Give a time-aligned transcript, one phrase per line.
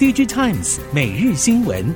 [0.00, 1.94] DigiTimes 每日新闻，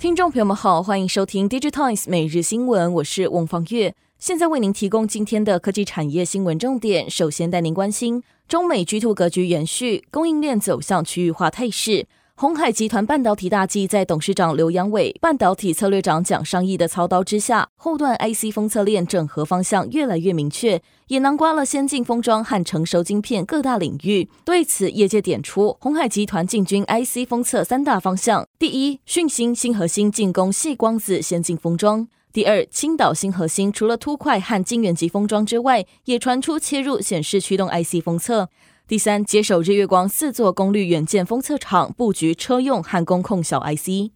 [0.00, 7.08] 听众朋友们好，欢迎收听 DigiTimes 每日新闻，我是翁方月，现在为您提供今天的科技产业新闻重点。
[7.08, 12.08] 首先带您关心中美 G2 格局延续，供应链走向区域化态势。
[12.36, 24.28] 鸿海集团半导体大计在董事长刘扬伟、半导体策略长蒋尚义的操刀之下，后段 IC 封测链整合方向越来越明确，也囊括了先进封装和成熟晶片各大领域。
[24.44, 38.48] 对此，业界点出，鸿海集团进军 IC 封测三大方向：第一，讯芯新核心进攻细光子先进封装；第二，青岛新核心除了凸块和晶圆级封装之外，也传出切入显示驱动 IC 封测。
[38.86, 44.12] 第三，接手日月光四座功率元件封测厂，布局车用和工控小 IC。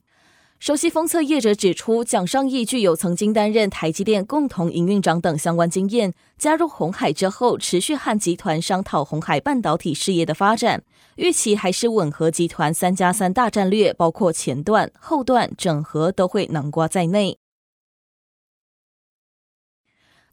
[0.59, 10.83] 熟悉封测业者指出，蒋尚义具有曾经担任台积电共同营运长等相关经验，加入红海之后，持续和集团商讨红海半导体事业的发展，
[11.17, 17.39] 预期还是吻合集团三加三大战略，包括前段、后段整合都会囊括在内。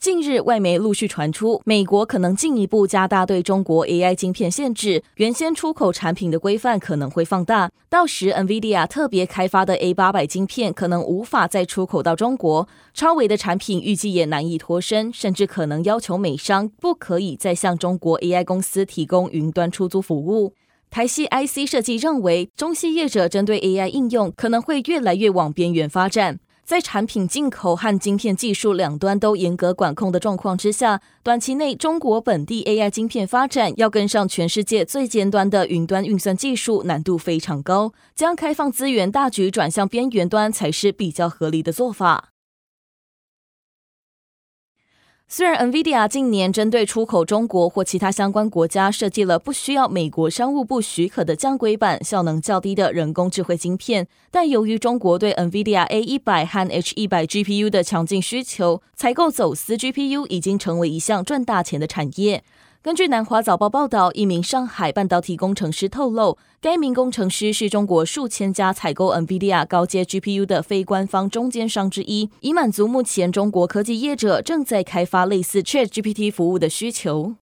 [0.06, 20.54] 近日，外媒陆续传出，美国可能进一步加大对中国 AI 晶片限制，原先出口产品的规范可能会放大，到时 NVIDIA 特别开发的 A 八百晶片可能无法再出口到中国，超微的产品预计也难以脱身，甚至可能要求美商不可以再向中国 AI 公司提供云端出租服务。
[20.92, 26.38] 台系 IC 设计认为，中矽业者针对 AI 应用可能会越来越往边缘发展。
[26.66, 37.94] 在产品进口和晶片技术两端都严格管控的状况之下，短期内中国本地 AI 晶片发展要跟上全世界最尖端的云端运算技术，难度非常高。
[38.16, 42.35] 将开放资源大局转向边缘端才是比较合理的做法。
[45.28, 62.44] 虽然 NVIDIA 近年针对出口中国或其他相关国家设计了不需要美国商务部许可的降规版、效能较低的人工智慧晶片，但由于中国对 NVIDIA A100 和 H100 GPU 的强劲需求，采购走私 GPU 已经成为一项赚大钱的产业。
[62.86, 77.38] 根据南华早报报道，一名上海半导体工程师透露，该名工程师是中国数千家采购 NVIDIA 高阶 GPU 的非官方中间商之一，以满足目前中国科技业者正在开发类似 ChatGPT 服务的需求。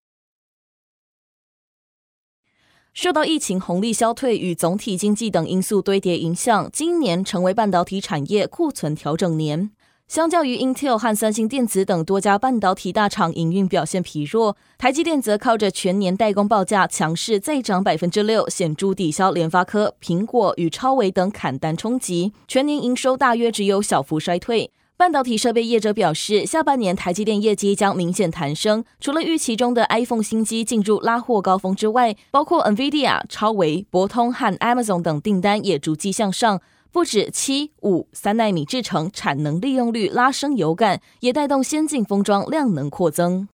[2.94, 9.72] 受到疫情红利消退与总体经济等因素堆叠影响，今年成为半导体产业库存调整年。
[10.13, 24.69] 相较于 Intel 和三星电子等多家半导体大厂营运表现疲弱，台积电则靠着全年代工报价强势再涨百分之六，显著抵消联发科、苹果与超微等砍单冲击，全年营收大约只有小幅衰退。
[24.96, 36.62] 半导体设备业者表示，下半年台积电业绩将明显弹升，除了预期中的 iPhone 新机进入拉货高峰之外，包括 NVIDIA、超微、博通和 Amazon 等订单也逐季向上。
[36.94, 43.48] 不止七五三奈米制程产能利用率拉升有感，也带动先进封装量能扩增。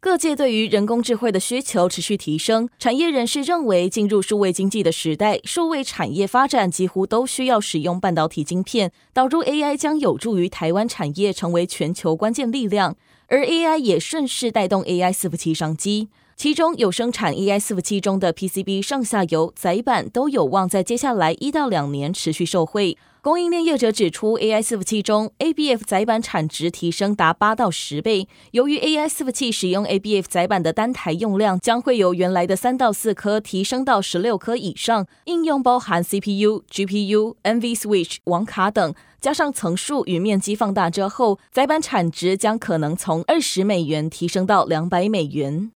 [0.00, 12.96] 各界对于人工智慧的需求持续提升，产业人士认为，进入数位经济的时代，数位产业发展几乎都需要使用半导体晶片，导入 AI 将有助于台湾产业成为全球关键力量，
[13.32, 16.08] 而 AI 也顺势带动 AI 伺服器商机。
[16.36, 22.98] 其中有生产 AI 伺服器中的 PCB 上下游载板都有望在接下来一到两年持续受惠。
[23.22, 28.28] 供应链业者指出，AI 伺服器中 ABF 载板产值提升达八到十倍。
[28.50, 45.70] 由于 AI 伺服器使用 ABF 载板的单台用量将会由原来的三到四颗提升到十六颗以上，应用包含 CPU、GPU、NV Switch、网卡等，加上层数与面积放大之后，载板产值将可能从二十美元提升到两百美元。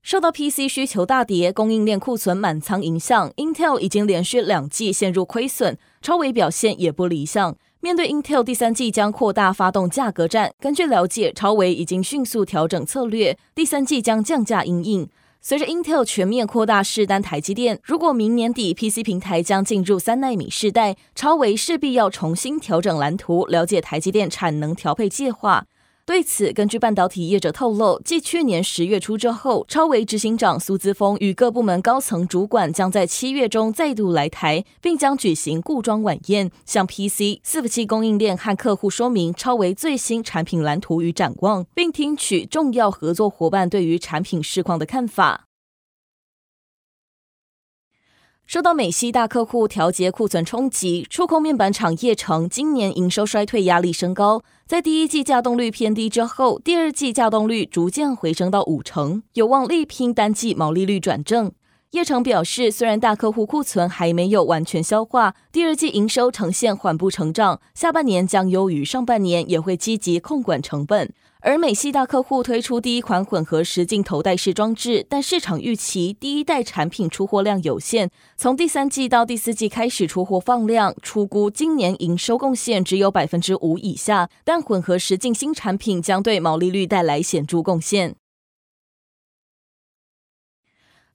[0.00, 7.56] 受到 PC 需求大跌、供应链库存满仓影响，Intel 已经连续两季陷入亏损，超微表现也不理想。
[7.80, 15.08] 面对 Intel 第三季将扩大发动价格战，根据了解，超微已经迅速调整策略，第三季将降价因应。
[15.46, 25.66] 随着 Intel 全面扩大试单台积电，如果明年底 PC 平台将进入三纳米世代，超维势必要重新调整蓝图，了解台积电产能调配计划。
[26.06, 45.46] 对此，根据半导体业者透露，继去年十月初之后，超维执行长苏姿峰与各部门高层主管将在七月中再度来台，并将举行固庄晚宴，向 PC 伺服器供应链和客户说明超维最新产品蓝图与展望，并听取重要合作伙伴对于产品市况的看法。
[48.46, 54.42] 受到美系大客户调节库存冲击，触控面板厂业成今年营收衰退压力升高。
[54.66, 61.52] 在第一季稼动率偏低之后，第二季稼动率逐渐回升到五成，有望力拼单季毛利率转正。
[61.94, 71.12] 叶成表示，虽然大客户库存还没有完全消化，第二季营收呈现缓步成长，下半年将优于上半年，也会积极控管成本。
[71.40, 88.16] 而美系大客户推出第一款混合实镜头戴式装置，但市场预期第一代产品出货量有限，从第三季到第四季开始出货放量，初估今年营收贡献只有百分之五以下，但混合实镜新产品将对毛利率带来显著贡献。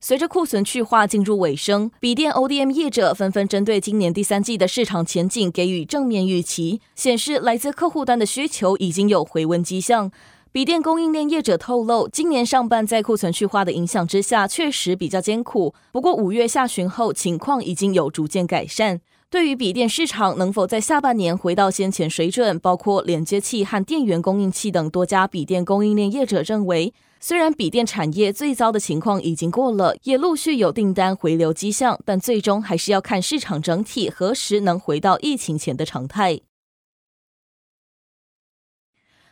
[0.02, 10.10] 随着库存去化进入尾声，笔电 ODM 业者纷纷针对今年第三季的市场前景给予正面预期，显示来自客户端的需求已经有回温迹象。
[10.54, 15.74] 笔电供应链业者透露，今年上半在库存去化的影响之下，确实比较艰苦。
[15.92, 19.02] 不过五月下旬后，情况已经有逐渐改善。
[19.30, 26.94] 对于笔电市场能否在下半年回到先前水准，包括连接器和电源供应器等多家笔电供应链业者认为。
[27.22, 36.40] 虽然笔电产业最糟的情况已经过了，也陆续有订单回流迹象，但最终还是要看市场整体何时能回到疫情前的常态。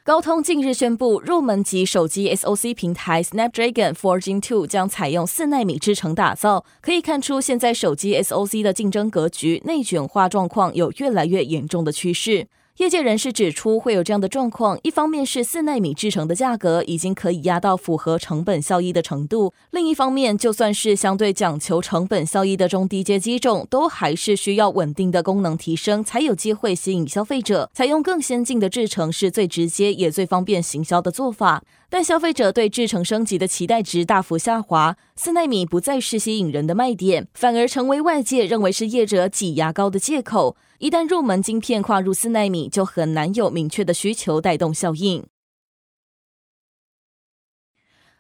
[0.04, 12.48] 高通近日宣布，入门级手机 SoC 平台 Snapdragon 4 Gen 2将采用四纳米制程打造，可以看出现在手机 SoC 的竞争格局内卷化状况有越来越严重的趋势。
[12.78, 27.68] 业界人士指出，会有这样的状况，一方面是四纳米制程的价格已经可以压到符合成本效益的程度，另一方面，就算是相对讲求成本效益的中低阶机种，都还是需要稳定的功能提升，才有机会吸引消费者。
[27.74, 31.64] 采用更先进的制程是最直接也最方便行销的做法。
[31.90, 40.56] 但消费者对制程升级的期待值大幅下滑，四纳米不再是吸引人的卖点，反而成为外界认为是业者挤牙膏的借口。
[40.80, 45.26] 一旦入门晶片跨入四纳米，就很难有明确的需求带动效应。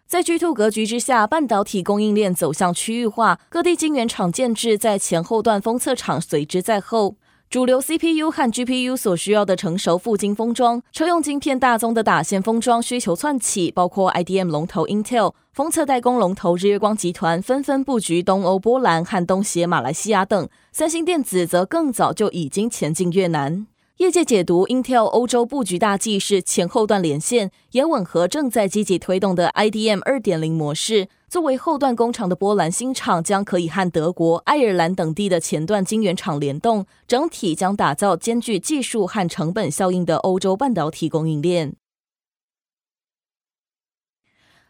[0.08, 7.18] 在 G2 格局之下，半导体供应链走向区域化，各地晶圆厂建制在前后段封测厂随之在后。
[7.50, 23.66] 主流 CPU 和 GPU 所需要的成熟覆晶封装，车用晶片大宗的打线封装需求窜起，包括 IDM 龙头 Intel、封测代工龙头日月光集团纷纷布局东欧波兰和东协马来西亚等，三星电子则更早就已经前进越南。
[23.98, 31.08] 业界解读，Intel 欧洲布局大计是前后段连线，也吻合正在积极推动的 IDM 二点零模式。
[31.28, 41.74] 作为后段工厂的波兰新厂，将可以和德国、爱尔兰等地的前段晶圆厂联动，整体将打造兼具技术和成本效应的欧洲半导体供应链。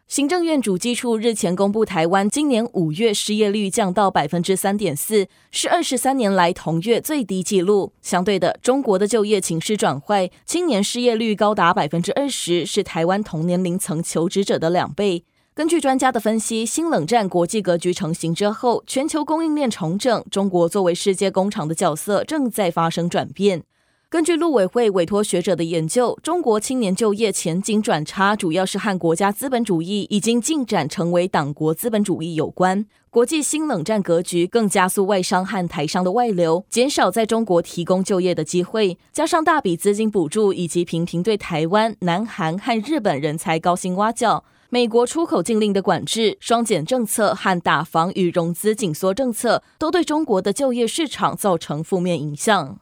[0.08, 7.92] 行政院主计处日前公布，台湾今年五月失业率降到百分之三点四，是二十三年来同月最低纪录。
[8.00, 15.24] 相对的，中国的就业情势转坏，青年失业率高达百分之二十，是台湾同年龄层求职者的两倍。
[15.52, 23.62] 根据专家的分析，新冷战国际格局成型之后，全球供应链重整，中国作为世界工厂的角色正在发生转变。
[24.10, 32.86] 根据陆委会委托学者的研究，中国青年就业前景转差，主要是和国家资本主义已经进展成为党国资本主义有关。
[33.10, 38.96] 国际新冷战格局更加速外商和台商的外流，减少在中国提供就业的机会。
[39.12, 52.78] 加上大笔资金补助以及频频对台湾、南韩和日本人才高薪挖角，美国出口禁令的管制、双减政策和打防与融资紧缩政策，都对中国的就业市场造成负面影响。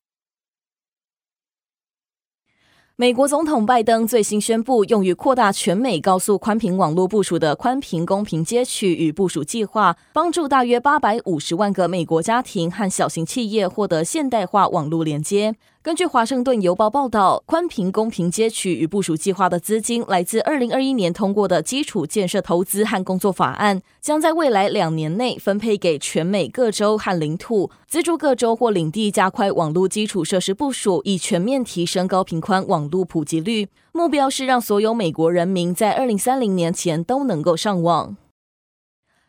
[2.98, 15.56] 美国总统拜登最新宣布，用于扩大全美高速宽频网络部署的宽频公平街区与部署计划，帮助大约八百五十万个美国家庭和小型企业获得现代化网络连接。
[15.86, 33.68] 根据《华盛顿邮报》报道，宽频公平接取与部署计划的资金来自二零二一年通过的基础建设投资和工作法案，将在未来两年内分配给全美各州和领土，资助各州或领地加快网络基础设施部署，以全面提升高频宽网络普及率。
[33.92, 38.16] 目标是让所有美国人民在二零三零年前都能够上网。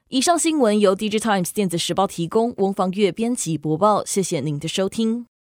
[0.08, 4.04] 以上新闻由《DigiTimes 电子时报》提供，翁方月编辑播报。
[4.04, 5.28] 谢谢您的收听。